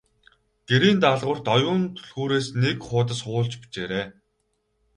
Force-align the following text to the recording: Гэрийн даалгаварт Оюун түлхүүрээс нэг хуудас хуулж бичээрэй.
Гэрийн 0.69 0.97
даалгаварт 1.01 1.45
Оюун 1.55 1.81
түлхүүрээс 1.95 2.47
нэг 2.61 2.77
хуудас 2.87 3.19
хуулж 3.25 3.51
бичээрэй. 3.61 4.05